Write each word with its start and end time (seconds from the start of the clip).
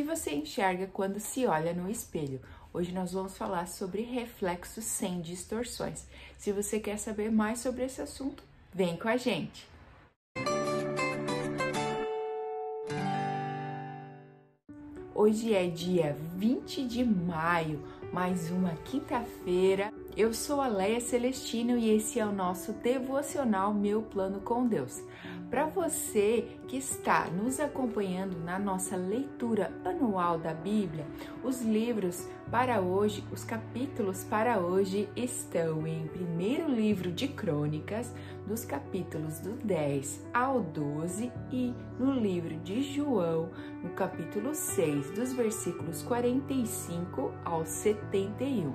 que 0.00 0.04
você 0.04 0.30
enxerga 0.30 0.86
quando 0.86 1.20
se 1.20 1.44
olha 1.44 1.74
no 1.74 1.90
espelho? 1.90 2.40
Hoje 2.72 2.90
nós 2.90 3.12
vamos 3.12 3.36
falar 3.36 3.68
sobre 3.68 4.00
reflexos 4.00 4.82
sem 4.82 5.20
distorções. 5.20 6.06
Se 6.38 6.52
você 6.52 6.80
quer 6.80 6.98
saber 6.98 7.30
mais 7.30 7.58
sobre 7.58 7.84
esse 7.84 8.00
assunto, 8.00 8.42
vem 8.72 8.96
com 8.96 9.08
a 9.08 9.18
gente! 9.18 9.68
Hoje 15.14 15.52
é 15.52 15.68
dia 15.68 16.16
20 16.34 16.86
de 16.86 17.04
maio, 17.04 17.86
mais 18.10 18.50
uma 18.50 18.74
quinta-feira. 18.76 19.92
Eu 20.16 20.34
sou 20.34 20.60
a 20.60 20.66
Leia 20.66 21.00
Celestino 21.00 21.78
e 21.78 21.90
esse 21.90 22.18
é 22.18 22.26
o 22.26 22.32
nosso 22.32 22.72
devocional 22.72 23.72
Meu 23.72 24.02
Plano 24.02 24.40
com 24.40 24.66
Deus. 24.66 25.00
Para 25.48 25.66
você 25.66 26.58
que 26.66 26.76
está 26.76 27.26
nos 27.30 27.60
acompanhando 27.60 28.38
na 28.40 28.58
nossa 28.58 28.96
leitura 28.96 29.72
anual 29.84 30.36
da 30.36 30.52
Bíblia, 30.52 31.06
os 31.44 31.62
livros 31.62 32.28
para 32.50 32.80
hoje, 32.80 33.24
os 33.30 33.44
capítulos 33.44 34.24
para 34.24 34.58
hoje 34.58 35.08
estão 35.14 35.86
em 35.86 36.06
livro 36.70 37.10
de 37.12 37.28
Crônicas, 37.28 38.12
dos 38.46 38.64
capítulos 38.64 39.38
do 39.40 39.52
10 39.64 40.26
ao 40.32 40.60
12 40.60 41.32
e 41.52 41.74
no 41.98 42.12
livro 42.12 42.56
de 42.58 42.82
João, 42.82 43.50
no 43.82 43.90
capítulo 43.90 44.54
6, 44.54 45.10
dos 45.10 45.32
versículos 45.32 46.02
45 46.02 47.32
ao 47.44 47.66
71. 47.66 48.72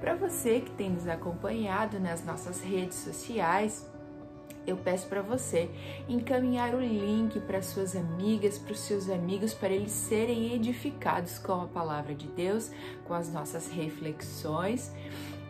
Para 0.00 0.14
você 0.14 0.60
que 0.60 0.70
tem 0.72 0.90
nos 0.90 1.06
acompanhado 1.06 2.00
nas 2.00 2.24
nossas 2.24 2.60
redes 2.62 2.98
sociais, 2.98 3.88
eu 4.66 4.76
peço 4.76 5.06
para 5.08 5.20
você 5.20 5.68
encaminhar 6.08 6.74
o 6.74 6.80
link 6.80 7.38
para 7.40 7.60
suas 7.60 7.94
amigas, 7.94 8.58
para 8.58 8.72
os 8.72 8.80
seus 8.80 9.10
amigos, 9.10 9.52
para 9.52 9.72
eles 9.72 9.92
serem 9.92 10.54
edificados 10.54 11.38
com 11.38 11.60
a 11.60 11.66
palavra 11.66 12.14
de 12.14 12.26
Deus, 12.28 12.70
com 13.04 13.12
as 13.12 13.30
nossas 13.30 13.68
reflexões. 13.70 14.90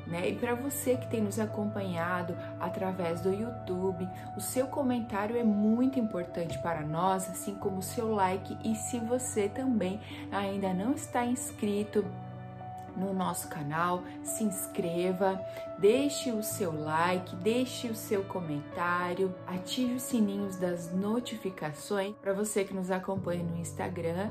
Né? 0.06 0.28
E 0.28 0.34
para 0.36 0.54
você 0.54 0.96
que 0.96 1.06
tem 1.08 1.22
nos 1.22 1.38
acompanhado 1.38 2.36
através 2.60 3.20
do 3.20 3.32
YouTube, 3.32 4.08
o 4.36 4.40
seu 4.40 4.66
comentário 4.66 5.36
é 5.36 5.44
muito 5.44 5.98
importante 5.98 6.58
para 6.58 6.82
nós, 6.82 7.28
assim 7.30 7.54
como 7.54 7.78
o 7.78 7.82
seu 7.82 8.14
like. 8.14 8.56
E 8.62 8.74
se 8.74 8.98
você 8.98 9.48
também 9.48 10.00
ainda 10.30 10.74
não 10.74 10.92
está 10.92 11.24
inscrito, 11.24 12.04
no 12.96 13.12
nosso 13.12 13.48
canal, 13.48 14.02
se 14.22 14.44
inscreva, 14.44 15.40
deixe 15.78 16.30
o 16.30 16.42
seu 16.42 16.72
like, 16.72 17.34
deixe 17.36 17.88
o 17.88 17.94
seu 17.94 18.24
comentário, 18.24 19.34
ative 19.46 19.94
os 19.94 20.02
sininhos 20.02 20.56
das 20.56 20.92
notificações 20.92 22.14
para 22.20 22.32
você 22.32 22.64
que 22.64 22.74
nos 22.74 22.90
acompanha 22.90 23.42
no 23.42 23.56
Instagram. 23.56 24.30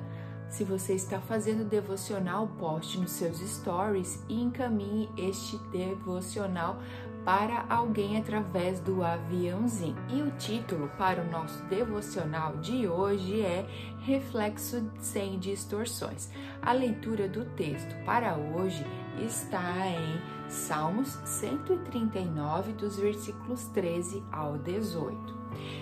Se 0.54 0.64
você 0.64 0.94
está 0.94 1.20
fazendo 1.20 1.68
devocional, 1.68 2.48
poste 2.60 3.00
nos 3.00 3.10
seus 3.10 3.40
stories 3.40 4.24
e 4.30 4.40
encaminhe 4.40 5.10
este 5.18 5.58
devocional 5.72 6.78
para 7.26 7.66
alguém 7.68 8.20
através 8.20 8.80
do 8.80 9.04
aviãozinho. 9.04 9.98
E 10.10 10.22
o 10.22 10.30
título 10.38 10.92
para 10.96 11.24
o 11.24 11.32
nosso 11.32 11.64
devocional 11.64 12.58
de 12.58 12.88
hoje 12.88 13.42
é 13.42 13.66
Reflexo 14.02 14.88
sem 15.00 15.40
distorções. 15.40 16.30
A 16.62 16.72
leitura 16.72 17.28
do 17.28 17.46
texto 17.56 17.96
para 18.06 18.38
hoje 18.38 18.86
está 19.26 19.88
em 19.88 20.22
Salmos 20.48 21.18
139, 21.26 22.74
dos 22.74 23.00
versículos 23.00 23.66
13 23.70 24.22
ao 24.32 24.60
18. 24.60 25.34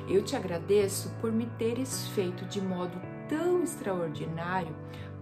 Eu 0.08 0.24
te 0.24 0.38
agradeço 0.38 1.10
por 1.20 1.30
me 1.30 1.46
teres 1.58 2.08
feito 2.10 2.46
de 2.46 2.62
modo 2.62 2.98
tão 3.32 3.64
extraordinário, 3.64 4.76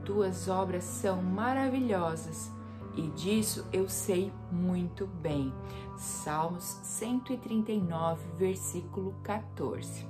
tuas 0.03 0.49
obras 0.49 0.83
são 0.83 1.21
maravilhosas 1.21 2.51
e 2.95 3.03
disso 3.11 3.63
eu 3.71 3.87
sei 3.87 4.33
muito 4.51 5.05
bem. 5.05 5.53
Salmos 5.95 6.79
139, 6.81 8.25
versículo 8.35 9.13
14. 9.21 10.08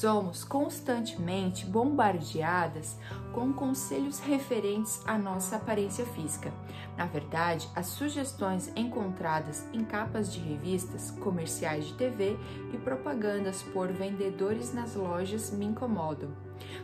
Somos 0.00 0.44
constantemente 0.44 1.66
bombardeadas 1.66 2.96
com 3.34 3.52
conselhos 3.52 4.18
referentes 4.18 5.02
à 5.06 5.18
nossa 5.18 5.56
aparência 5.56 6.06
física. 6.06 6.50
Na 6.96 7.04
verdade, 7.04 7.68
as 7.76 7.88
sugestões 7.88 8.72
encontradas 8.74 9.68
em 9.74 9.84
capas 9.84 10.32
de 10.32 10.40
revistas, 10.40 11.10
comerciais 11.10 11.84
de 11.84 11.92
TV 11.92 12.38
e 12.72 12.78
propagandas 12.78 13.62
por 13.62 13.92
vendedores 13.92 14.72
nas 14.72 14.94
lojas 14.94 15.50
me 15.50 15.66
incomodam. 15.66 16.30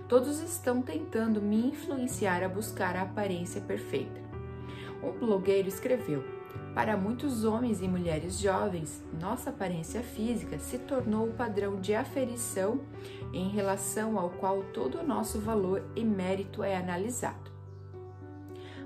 Todos 0.06 0.38
estão 0.40 0.82
tentando 0.82 1.40
me 1.40 1.68
influenciar 1.68 2.42
a 2.42 2.50
buscar 2.50 2.96
a 2.96 3.02
aparência 3.04 3.62
perfeita. 3.62 4.20
Um 5.02 5.12
blogueiro 5.12 5.68
escreveu: 5.68 6.35
Para 6.76 6.94
muitos 6.94 7.42
homens 7.42 7.80
e 7.80 7.88
mulheres 7.88 8.38
jovens, 8.38 9.02
nossa 9.18 9.48
aparência 9.48 10.02
física 10.02 10.58
se 10.58 10.76
tornou 10.76 11.26
o 11.26 11.32
padrão 11.32 11.80
de 11.80 11.94
aferição 11.94 12.82
em 13.32 13.48
relação 13.48 14.18
ao 14.18 14.28
qual 14.28 14.62
todo 14.74 14.98
o 14.98 15.02
nosso 15.02 15.40
valor 15.40 15.82
e 15.96 16.04
mérito 16.04 16.62
é 16.62 16.76
analisado. 16.76 17.50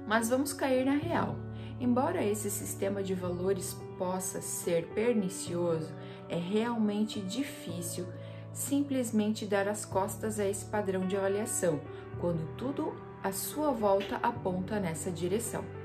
Mas 0.07 0.29
vamos 0.29 0.53
cair 0.53 0.87
na 0.87 0.95
real. 0.95 1.35
Embora 1.81 2.25
esse 2.25 2.49
sistema 2.49 3.03
de 3.03 3.13
valores 3.13 3.77
possa 3.99 4.41
ser 4.41 4.87
pernicioso, 4.95 5.93
é 6.29 6.37
realmente 6.37 7.21
difícil 7.21 8.07
simplesmente 8.53 9.45
dar 9.45 9.67
as 9.67 9.85
costas 9.85 10.39
a 10.39 10.47
esse 10.47 10.65
padrão 10.67 11.09
de 11.09 11.17
avaliação, 11.17 11.81
quando 12.21 12.55
tudo 12.57 12.95
à 13.21 13.33
sua 13.33 13.73
volta 13.73 14.15
aponta 14.23 14.79
nessa 14.79 15.11
direção. 15.11 15.80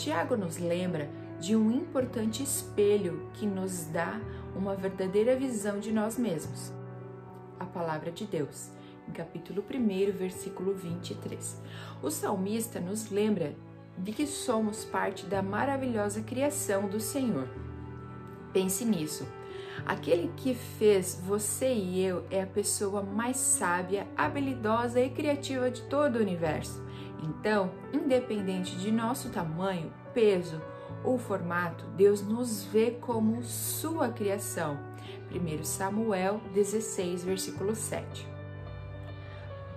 Tiago 0.00 0.34
nos 0.34 0.56
lembra 0.56 1.10
de 1.38 1.54
um 1.54 1.70
importante 1.70 2.42
espelho 2.42 3.28
que 3.34 3.44
nos 3.44 3.84
dá 3.84 4.18
uma 4.56 4.74
verdadeira 4.74 5.36
visão 5.36 5.78
de 5.78 5.92
nós 5.92 6.16
mesmos. 6.16 6.72
A 7.58 7.66
palavra 7.66 8.10
de 8.10 8.24
Deus, 8.24 8.70
em 9.06 9.12
capítulo 9.12 9.62
1, 9.62 10.12
versículo 10.12 10.72
23. 10.72 11.60
O 12.02 12.10
salmista 12.10 12.80
nos 12.80 13.10
lembra 13.10 13.54
de 13.98 14.10
que 14.12 14.26
somos 14.26 14.86
parte 14.86 15.26
da 15.26 15.42
maravilhosa 15.42 16.22
criação 16.22 16.88
do 16.88 16.98
Senhor. 16.98 17.46
Pense 18.54 18.86
nisso. 18.86 19.28
Aquele 19.84 20.32
que 20.34 20.54
fez 20.54 21.20
você 21.26 21.74
e 21.74 22.02
eu 22.02 22.24
é 22.30 22.40
a 22.40 22.46
pessoa 22.46 23.02
mais 23.02 23.36
sábia, 23.36 24.06
habilidosa 24.16 24.98
e 24.98 25.10
criativa 25.10 25.70
de 25.70 25.82
todo 25.82 26.16
o 26.16 26.22
universo. 26.22 26.82
Então, 27.22 27.70
independente 27.92 28.76
de 28.76 28.90
nosso 28.90 29.30
tamanho, 29.30 29.92
peso 30.14 30.60
ou 31.04 31.18
formato, 31.18 31.84
Deus 31.96 32.22
nos 32.22 32.64
vê 32.64 32.92
como 32.92 33.42
sua 33.42 34.08
criação. 34.08 34.78
1 35.30 35.64
Samuel 35.64 36.40
16, 36.52 37.24
versículo 37.24 37.74
7. 37.74 38.26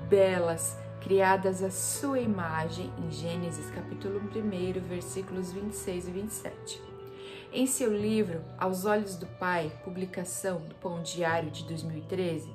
Belas, 0.10 0.78
criadas 1.02 1.62
à 1.62 1.70
sua 1.70 2.20
imagem, 2.20 2.92
em 2.98 3.12
Gênesis 3.12 3.70
capítulo 3.70 4.20
1, 4.20 4.82
versículos 4.88 5.52
26 5.52 6.08
e 6.08 6.12
27. 6.12 6.82
Em 7.52 7.68
seu 7.68 7.96
livro 7.96 8.42
Aos 8.58 8.86
Olhos 8.86 9.16
do 9.16 9.28
Pai, 9.28 9.72
publicação 9.84 10.62
do 10.62 10.74
Pão 10.76 11.04
Diário 11.04 11.52
de 11.52 11.64
2013, 11.66 12.50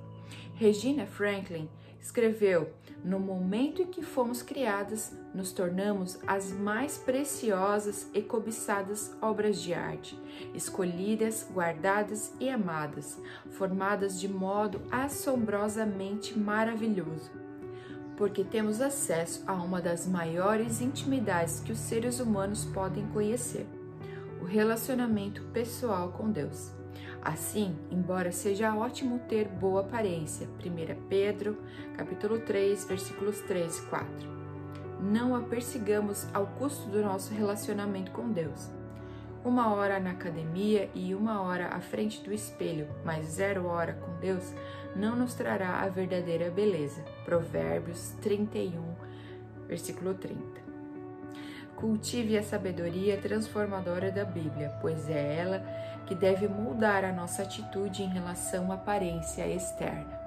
Regina 0.55 1.07
Franklin 1.07 1.69
escreveu: 2.09 2.73
No 3.05 3.21
momento 3.21 3.83
em 3.83 3.87
que 3.87 4.03
fomos 4.03 4.43
criadas, 4.43 5.17
nos 5.35 5.53
tornamos 5.53 6.19
as 6.27 6.51
mais 6.51 6.97
preciosas 6.97 8.09
e 8.15 8.23
cobiçadas 8.23 9.15
obras 9.21 9.61
de 9.61 9.75
arte, 9.75 10.19
escolhidas, 10.55 11.47
guardadas 11.53 12.33
e 12.41 12.49
amadas, 12.49 13.19
formadas 13.51 14.19
de 14.19 14.29
modo 14.29 14.81
assombrosamente 14.91 16.37
maravilhoso. 16.37 17.31
Porque 18.17 18.43
temos 18.43 18.81
acesso 18.81 19.45
a 19.47 19.53
uma 19.53 19.81
das 19.81 20.07
maiores 20.07 20.81
intimidades 20.81 21.61
que 21.61 21.73
os 21.73 21.79
seres 21.79 22.19
humanos 22.19 22.65
podem 22.65 23.07
conhecer: 23.09 23.67
o 24.41 24.45
relacionamento 24.45 25.43
pessoal 25.53 26.11
com 26.13 26.31
Deus. 26.31 26.78
Assim, 27.23 27.77
embora 27.91 28.31
seja 28.31 28.75
ótimo 28.75 29.19
ter 29.29 29.49
boa 29.49 29.81
aparência, 29.81 30.49
1 30.65 31.09
Pedro, 31.09 31.59
capítulo 31.97 32.39
3, 32.41 32.85
versículos 32.85 33.41
3 33.41 33.79
e 33.79 33.83
4. 33.83 34.09
Não 35.01 35.35
a 35.35 35.41
persigamos 35.41 36.27
ao 36.33 36.47
custo 36.47 36.89
do 36.89 37.03
nosso 37.03 37.35
relacionamento 37.35 38.11
com 38.13 38.31
Deus. 38.31 38.71
Uma 39.45 39.73
hora 39.73 40.01
na 40.01 40.11
academia 40.11 40.91
e 40.95 41.15
uma 41.15 41.41
hora 41.43 41.69
à 41.69 41.81
frente 41.81 42.23
do 42.23 42.33
espelho, 42.33 42.89
mas 43.05 43.27
zero 43.27 43.67
hora 43.67 43.95
com 43.95 44.19
Deus, 44.21 44.53
não 44.97 45.15
nos 45.15 45.35
trará 45.35 45.81
a 45.81 45.89
verdadeira 45.89 46.51
beleza. 46.51 47.05
Provérbios 47.25 48.11
31, 48.21 48.83
versículo 49.69 50.15
30. 50.15 50.68
Cultive 51.79 52.37
a 52.37 52.43
sabedoria 52.43 53.17
transformadora 53.19 54.11
da 54.11 54.25
Bíblia, 54.25 54.77
pois 54.81 55.09
é 55.09 55.37
ela 55.37 55.63
que 56.07 56.15
deve 56.15 56.49
moldar 56.49 57.05
a 57.05 57.13
nossa 57.13 57.43
atitude 57.43 58.03
em 58.03 58.09
relação 58.09 58.73
à 58.73 58.75
aparência 58.75 59.47
externa. 59.47 60.19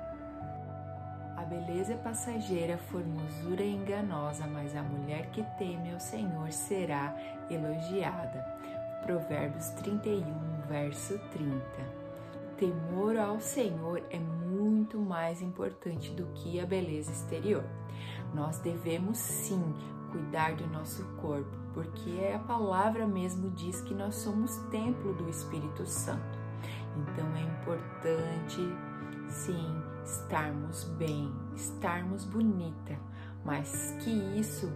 A 1.36 1.44
beleza 1.44 1.92
é 1.92 1.98
passageira, 1.98 2.76
a 2.76 2.78
formosura 2.78 3.64
é 3.64 3.68
enganosa, 3.68 4.48
mas 4.48 4.74
a 4.78 4.82
mulher 4.82 5.26
que 5.32 5.44
teme 5.58 5.92
ao 5.92 6.00
Senhor 6.00 6.50
será 6.54 7.14
elogiada. 7.50 8.46
Provérbios 9.06 9.72
31, 9.72 10.24
verso 10.70 11.20
30. 11.34 11.62
Temor 12.56 13.18
ao 13.18 13.42
Senhor 13.42 14.02
é 14.10 14.20
muito 14.20 14.98
mais 14.98 15.42
importante 15.42 16.12
do 16.12 16.28
que 16.28 16.62
a 16.62 16.66
beleza 16.66 17.12
exterior. 17.12 17.66
Nós 18.34 18.58
devemos 18.60 19.18
sim 19.18 19.62
cuidar 20.12 20.56
do 20.56 20.68
nosso 20.68 21.04
corpo, 21.22 21.58
porque 21.74 22.32
a 22.36 22.40
palavra 22.40 23.08
mesmo 23.08 23.50
diz 23.52 23.82
que 23.82 23.94
nós 23.94 24.16
somos 24.16 24.58
templo 24.70 25.14
do 25.14 25.30
Espírito 25.30 25.86
Santo. 25.86 26.40
Então 26.98 27.26
é 27.36 27.42
importante 27.42 28.60
sim 29.30 29.82
estarmos 30.04 30.84
bem, 30.84 31.32
estarmos 31.56 32.26
bonita, 32.26 32.98
mas 33.46 33.96
que 34.02 34.10
isso 34.38 34.72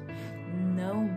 não 0.74 1.10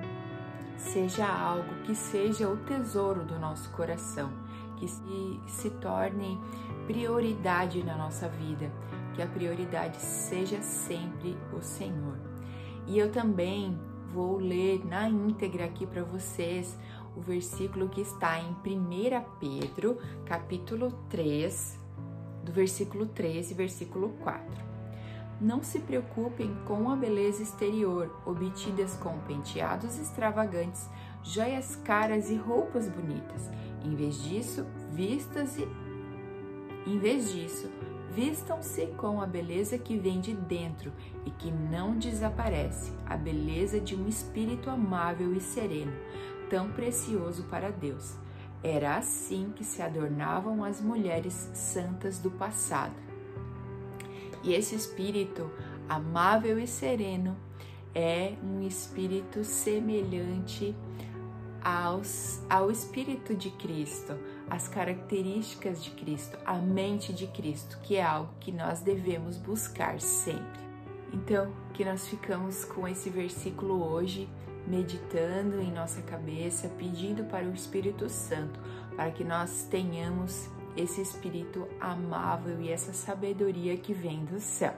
seja 0.76 1.26
algo 1.26 1.74
que 1.84 1.94
seja 1.94 2.48
o 2.48 2.56
tesouro 2.56 3.24
do 3.24 3.38
nosso 3.38 3.70
coração, 3.70 4.30
que 4.76 4.88
se, 4.88 5.40
se 5.46 5.70
torne 5.70 6.38
prioridade 6.86 7.82
na 7.82 7.96
nossa 7.96 8.28
vida, 8.28 8.70
que 9.14 9.22
a 9.22 9.26
prioridade 9.26 10.00
seja 10.00 10.62
sempre 10.62 11.36
o 11.52 11.60
Senhor. 11.60 12.16
E 12.86 12.98
eu 12.98 13.10
também 13.10 13.78
vou 14.12 14.38
ler 14.38 14.84
na 14.86 15.08
íntegra 15.08 15.64
aqui 15.64 15.86
para 15.86 16.02
vocês 16.02 16.76
o 17.16 17.20
versículo 17.20 17.88
que 17.88 18.00
está 18.00 18.40
em 18.40 18.50
1 18.50 19.24
Pedro, 19.40 19.98
capítulo 20.24 20.92
3, 21.10 21.78
do 22.44 22.52
versículo 22.52 23.06
13, 23.06 23.54
versículo 23.54 24.10
4. 24.22 24.68
Não 25.40 25.62
se 25.62 25.78
preocupem 25.78 26.56
com 26.64 26.90
a 26.90 26.96
beleza 26.96 27.42
exterior, 27.42 28.20
obtidas 28.26 28.96
com 28.96 29.18
penteados 29.20 29.98
extravagantes, 29.98 30.88
joias 31.22 31.76
caras 31.76 32.30
e 32.30 32.36
roupas 32.36 32.88
bonitas. 32.88 33.48
Em 33.84 33.94
vez 33.94 34.22
disso, 34.22 34.66
vistas 34.92 35.56
e 35.56 35.68
em 36.86 36.98
vez 36.98 37.30
disso, 37.32 37.70
vistam-se 38.14 38.86
com 38.96 39.20
a 39.20 39.26
beleza 39.26 39.78
que 39.78 39.96
vem 39.98 40.20
de 40.20 40.34
dentro 40.34 40.92
e 41.24 41.30
que 41.30 41.50
não 41.50 41.98
desaparece, 41.98 42.92
a 43.06 43.16
beleza 43.16 43.80
de 43.80 43.94
um 43.94 44.08
espírito 44.08 44.70
amável 44.70 45.34
e 45.34 45.40
sereno, 45.40 45.92
tão 46.48 46.70
precioso 46.70 47.44
para 47.44 47.70
Deus. 47.70 48.16
Era 48.62 48.96
assim 48.96 49.52
que 49.54 49.64
se 49.64 49.82
adornavam 49.82 50.64
as 50.64 50.80
mulheres 50.80 51.50
santas 51.54 52.18
do 52.18 52.30
passado. 52.30 52.94
E 54.42 54.52
esse 54.52 54.74
espírito 54.74 55.50
amável 55.88 56.58
e 56.58 56.66
sereno 56.66 57.36
é 57.94 58.34
um 58.42 58.62
espírito 58.66 59.44
semelhante 59.44 60.74
aos, 61.62 62.40
ao 62.48 62.70
espírito 62.70 63.34
de 63.34 63.50
Cristo, 63.50 64.14
as 64.50 64.68
características 64.68 65.82
de 65.82 65.90
Cristo, 65.90 66.38
a 66.44 66.54
mente 66.54 67.12
de 67.12 67.26
Cristo, 67.26 67.78
que 67.82 67.96
é 67.96 68.02
algo 68.02 68.32
que 68.40 68.52
nós 68.52 68.80
devemos 68.80 69.36
buscar 69.36 70.00
sempre. 70.00 70.60
Então, 71.12 71.52
que 71.74 71.84
nós 71.84 72.06
ficamos 72.06 72.64
com 72.64 72.86
esse 72.86 73.08
versículo 73.08 73.82
hoje 73.82 74.28
meditando 74.66 75.60
em 75.60 75.72
nossa 75.72 76.02
cabeça, 76.02 76.68
pedindo 76.78 77.24
para 77.24 77.46
o 77.46 77.54
Espírito 77.54 78.08
Santo, 78.08 78.60
para 78.94 79.10
que 79.10 79.24
nós 79.24 79.66
tenhamos 79.70 80.48
esse 80.76 81.00
espírito 81.00 81.66
amável 81.80 82.60
e 82.60 82.70
essa 82.70 82.92
sabedoria 82.92 83.76
que 83.76 83.94
vem 83.94 84.24
do 84.24 84.38
céu. 84.38 84.74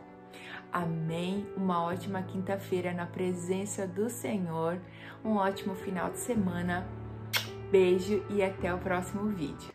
Amém. 0.73 1.47
Uma 1.57 1.83
ótima 1.83 2.23
quinta-feira 2.23 2.93
na 2.93 3.05
presença 3.05 3.87
do 3.87 4.09
Senhor. 4.09 4.81
Um 5.25 5.37
ótimo 5.37 5.75
final 5.75 6.11
de 6.11 6.19
semana. 6.19 6.87
Beijo 7.71 8.21
e 8.29 8.43
até 8.43 8.75
o 8.75 8.79
próximo 8.79 9.27
vídeo. 9.29 9.73